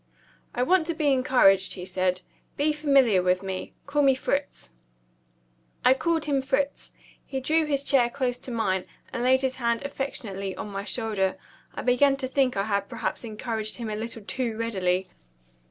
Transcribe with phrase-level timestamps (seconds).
[0.55, 2.21] "I want to be encouraged," he said.
[2.57, 3.73] "Be familiar with me.
[3.85, 4.71] Call me Fritz."
[5.85, 6.91] I called him "Fritz."
[7.23, 11.37] He drew his chair close to mine, and laid his hand affectionately on my shoulder.
[11.75, 15.07] I began to think I had perhaps encouraged him a little too readily.